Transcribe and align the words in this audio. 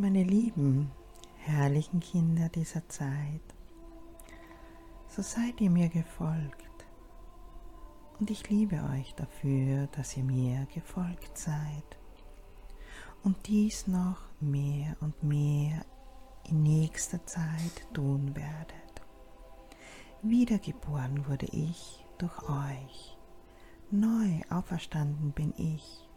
Meine 0.00 0.22
lieben, 0.22 0.90
herrlichen 1.40 2.00
Kinder 2.00 2.48
dieser 2.48 2.88
Zeit, 2.88 3.42
so 5.08 5.20
seid 5.20 5.60
ihr 5.60 5.68
mir 5.68 5.90
gefolgt. 5.90 6.86
Und 8.18 8.30
ich 8.30 8.48
liebe 8.48 8.82
euch 8.94 9.14
dafür, 9.16 9.88
dass 9.88 10.16
ihr 10.16 10.24
mir 10.24 10.66
gefolgt 10.72 11.36
seid. 11.36 11.98
Und 13.24 13.46
dies 13.46 13.88
noch 13.88 14.22
mehr 14.40 14.96
und 15.00 15.22
mehr 15.22 15.84
in 16.48 16.62
nächster 16.62 17.26
Zeit 17.26 17.86
tun 17.92 18.34
werdet. 18.34 19.02
Wiedergeboren 20.22 21.28
wurde 21.28 21.48
ich 21.52 22.06
durch 22.16 22.42
euch. 22.48 23.18
Neu 23.90 24.40
auferstanden 24.48 25.32
bin 25.32 25.52
ich 25.58 26.08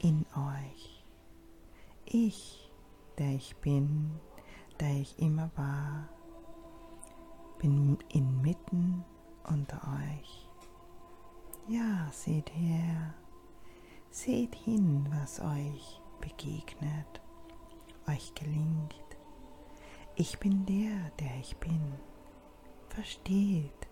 in 0.00 0.26
euch. 0.34 1.01
Ich, 2.14 2.70
der 3.16 3.36
ich 3.36 3.56
bin, 3.56 4.10
der 4.78 5.00
ich 5.00 5.18
immer 5.18 5.50
war, 5.56 6.10
bin 7.58 7.96
inmitten 8.10 9.02
unter 9.44 9.80
euch. 9.98 10.46
Ja, 11.68 12.10
seht 12.12 12.50
her, 12.54 13.14
seht 14.10 14.54
hin, 14.54 15.08
was 15.10 15.40
euch 15.40 16.02
begegnet, 16.20 17.22
euch 18.06 18.34
gelingt. 18.34 19.16
Ich 20.14 20.38
bin 20.38 20.66
der, 20.66 21.12
der 21.18 21.40
ich 21.40 21.56
bin. 21.56 21.80
Versteht 22.90 23.88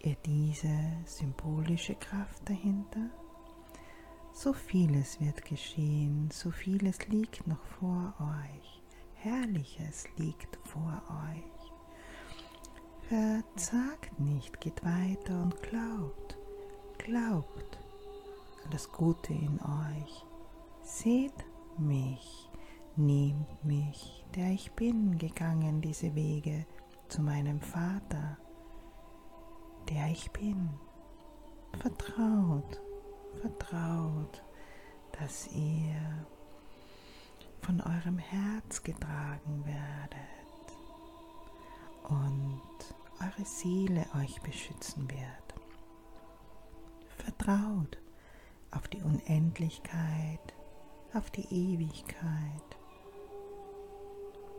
ihr 0.00 0.16
diese 0.26 0.78
symbolische 1.06 1.94
Kraft 1.94 2.46
dahinter? 2.46 3.08
So 4.34 4.52
vieles 4.52 5.20
wird 5.20 5.44
geschehen, 5.44 6.30
so 6.32 6.50
vieles 6.50 7.06
liegt 7.08 7.46
noch 7.46 7.62
vor 7.78 8.14
euch, 8.18 8.82
Herrliches 9.14 10.06
liegt 10.16 10.58
vor 10.64 11.02
euch. 11.30 11.72
Verzagt 13.08 14.18
nicht, 14.18 14.60
geht 14.60 14.82
weiter 14.84 15.42
und 15.42 15.62
glaubt, 15.62 16.38
glaubt 16.98 17.78
an 18.64 18.70
das 18.70 18.90
Gute 18.90 19.34
in 19.34 19.60
euch. 19.60 20.24
Seht 20.82 21.44
mich, 21.78 22.50
nehmt 22.96 23.64
mich, 23.64 24.24
der 24.34 24.50
ich 24.50 24.72
bin, 24.72 25.18
gegangen 25.18 25.82
diese 25.82 26.14
Wege 26.14 26.66
zu 27.08 27.20
meinem 27.22 27.60
Vater, 27.60 28.38
der 29.90 30.08
ich 30.10 30.30
bin. 30.30 30.70
Vertraut, 31.78 32.80
vertraut, 33.40 34.42
dass 35.18 35.48
ihr 35.52 36.26
von 37.60 37.80
eurem 37.80 38.18
Herz 38.18 38.82
getragen 38.82 39.64
werdet 39.64 40.22
und 42.08 42.60
eure 43.20 43.44
Seele 43.44 44.04
euch 44.20 44.40
beschützen 44.42 45.08
wird. 45.08 45.54
Vertraut 47.18 47.98
auf 48.72 48.88
die 48.88 49.02
Unendlichkeit, 49.02 50.54
auf 51.14 51.30
die 51.30 51.46
Ewigkeit, 51.50 52.76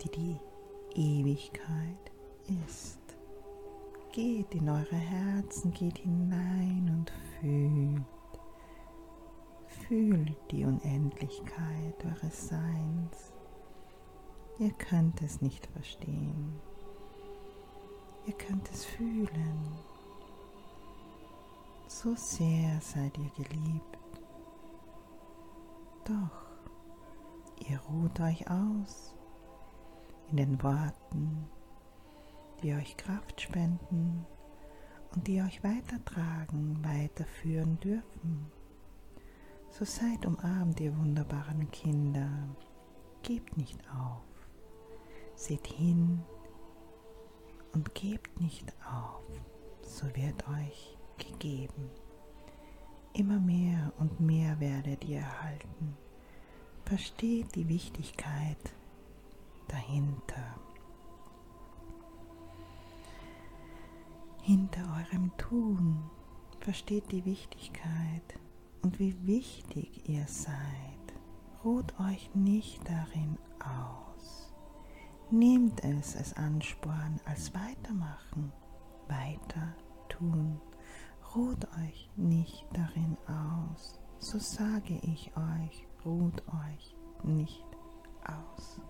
die 0.03 0.09
die 0.09 0.39
Ewigkeit 0.95 2.11
ist. 2.65 2.99
Geht 4.11 4.53
in 4.53 4.69
eure 4.69 4.95
Herzen, 4.95 5.73
geht 5.73 5.97
hinein 5.97 6.87
und 6.89 7.11
fühlt. 7.39 8.12
Fühlt 9.87 10.37
die 10.49 10.63
Unendlichkeit 10.63 12.05
eures 12.05 12.47
Seins. 12.47 13.33
Ihr 14.59 14.71
könnt 14.73 15.21
es 15.21 15.41
nicht 15.41 15.65
verstehen. 15.67 16.59
Ihr 18.25 18.33
könnt 18.33 18.69
es 18.71 18.85
fühlen. 18.85 19.77
So 21.87 22.15
sehr 22.15 22.79
seid 22.79 23.17
ihr 23.17 23.29
geliebt. 23.43 23.97
Doch 26.05 27.69
ihr 27.69 27.79
ruht 27.89 28.19
euch 28.21 28.49
aus 28.49 29.13
in 30.29 30.37
den 30.37 30.63
Worten, 30.63 31.49
die 32.61 32.73
euch 32.73 32.95
Kraft 32.95 33.41
spenden 33.41 34.25
und 35.13 35.27
die 35.27 35.41
euch 35.41 35.61
weitertragen, 35.63 36.79
weiterführen 36.83 37.79
dürfen. 37.81 38.51
So 39.73 39.85
seid 39.85 40.23
umarmt, 40.27 40.79
ihr 40.81 40.95
wunderbaren 40.95 41.71
Kinder. 41.71 42.29
Gebt 43.23 43.57
nicht 43.57 43.79
auf. 43.89 44.21
Seht 45.33 45.65
hin 45.65 46.21
und 47.73 47.95
gebt 47.95 48.39
nicht 48.39 48.71
auf. 48.85 49.23
So 49.81 50.05
wird 50.15 50.47
euch 50.47 50.95
gegeben. 51.17 51.89
Immer 53.13 53.39
mehr 53.39 53.91
und 53.97 54.19
mehr 54.19 54.59
werdet 54.59 55.05
ihr 55.05 55.21
erhalten. 55.21 55.97
Versteht 56.85 57.55
die 57.55 57.67
Wichtigkeit 57.67 58.75
dahinter. 59.69 60.55
Hinter 64.43 64.83
eurem 64.99 65.35
Tun 65.37 66.11
versteht 66.59 67.11
die 67.11 67.25
Wichtigkeit 67.25 68.37
und 68.83 68.99
wie 68.99 69.15
wichtig 69.25 70.07
ihr 70.07 70.27
seid. 70.27 70.53
Ruht 71.63 71.97
euch 71.99 72.29
nicht 72.35 72.81
darin 72.87 73.37
aus. 73.59 74.53
Nehmt 75.31 75.83
es 75.83 76.15
als 76.17 76.35
Ansporn, 76.35 77.19
als 77.25 77.53
Weitermachen, 77.53 78.51
weiter 79.07 79.73
tun. 80.09 80.59
Ruht 81.33 81.65
euch 81.85 82.09
nicht 82.17 82.65
darin 82.73 83.17
aus. 83.27 83.99
So 84.19 84.37
sage 84.37 84.99
ich 85.01 85.31
euch, 85.35 85.87
ruht 86.05 86.43
euch 86.47 86.95
nicht 87.23 87.65
aus. 88.25 88.81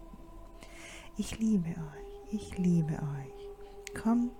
Ich 1.15 1.39
liebe 1.39 1.69
euch, 1.69 2.33
ich 2.33 2.57
liebe 2.57 2.93
euch. 2.93 4.01
Kommt 4.01 4.33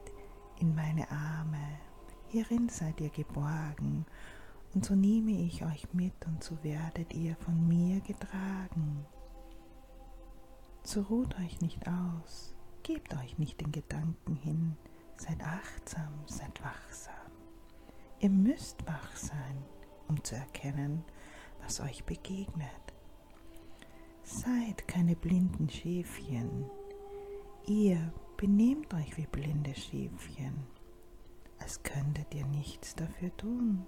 in 0.60 0.74
meine 0.74 1.10
Arme, 1.12 1.80
hierin 2.28 2.68
seid 2.68 3.00
ihr 3.00 3.10
geborgen, 3.10 4.06
und 4.74 4.86
so 4.86 4.96
nehme 4.96 5.32
ich 5.32 5.64
euch 5.64 5.94
mit 5.94 6.26
und 6.26 6.44
so 6.44 6.64
werdet 6.64 7.14
ihr 7.14 7.36
von 7.38 7.68
mir 7.68 8.02
getragen. 8.02 9.06
So 10.84 11.02
ruht 11.02 11.38
euch 11.40 11.62
nicht 11.62 11.88
aus, 11.88 12.56
gebt 12.82 13.16
euch 13.16 13.38
nicht 13.38 13.62
den 13.62 13.72
Gedanken 13.72 14.36
hin, 14.36 14.76
seid 15.16 15.42
achtsam, 15.42 16.14
seid 16.26 16.62
wachsam. 16.64 17.14
Ihr 18.20 18.30
müsst 18.30 18.86
wach 18.88 19.16
sein, 19.16 19.64
um 20.08 20.24
zu 20.24 20.36
erkennen, 20.36 21.04
was 21.62 21.80
euch 21.80 22.04
begegnet. 22.04 22.70
Seid 24.24 24.88
keine 24.88 25.16
blinden 25.16 25.70
Schäfchen. 25.70 26.66
Ihr 27.66 28.12
benehmt 28.38 28.94
euch 28.94 29.18
wie 29.18 29.28
blinde 29.28 29.76
Schäfchen, 29.76 30.56
als 31.60 31.84
könntet 31.84 32.34
ihr 32.34 32.46
nichts 32.46 32.96
dafür 32.96 33.36
tun. 33.38 33.86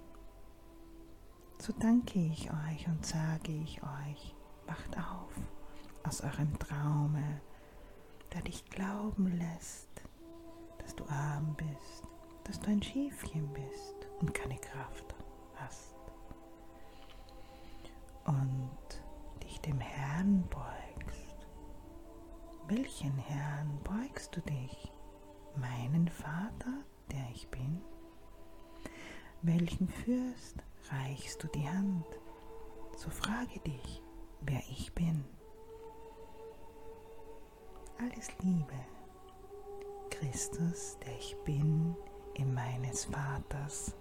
So 1.58 1.72
danke 1.80 2.18
ich 2.18 2.50
euch 2.50 2.86
und 2.86 3.04
sage 3.04 3.52
ich 3.52 3.82
euch, 3.82 4.34
wacht 4.66 4.96
auf 4.98 5.32
aus 6.04 6.20
eurem 6.20 6.56
Traume, 6.58 7.40
der 8.32 8.42
dich 8.42 8.64
glauben 8.66 9.26
lässt, 9.36 9.88
dass 10.78 10.94
du 10.94 11.04
arm 11.08 11.56
bist, 11.56 12.04
dass 12.44 12.60
du 12.60 12.70
ein 12.70 12.82
Schäfchen 12.82 13.48
bist 13.52 14.06
und 14.20 14.32
keine 14.32 14.56
Kraft 14.58 15.14
hast. 15.56 15.96
Und 18.26 19.02
dich 19.42 19.60
dem 19.60 19.80
Herrn 19.80 20.44
beugst. 20.48 21.48
Welchen 22.68 23.16
Herrn 23.18 23.80
beugst 23.82 24.36
du 24.36 24.40
dich? 24.42 24.92
Meinen 25.56 26.08
Vater, 26.08 26.84
der 27.10 27.26
ich 27.34 27.48
bin? 27.48 27.80
Welchen 29.42 29.88
Fürst 29.88 30.62
reichst 30.92 31.42
du 31.42 31.48
die 31.48 31.68
Hand? 31.68 32.06
So 32.96 33.10
frage 33.10 33.60
dich, 33.60 34.02
wer 34.40 34.62
ich 34.70 34.92
bin. 34.94 35.24
Alles 37.98 38.28
Liebe, 38.40 38.74
Christus, 40.10 40.98
der 41.04 41.16
ich 41.16 41.36
bin, 41.44 41.96
in 42.34 42.52
meines 42.52 43.06
Vaters. 43.06 43.94